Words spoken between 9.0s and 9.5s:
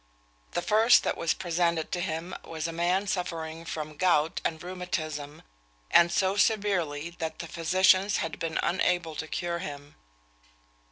to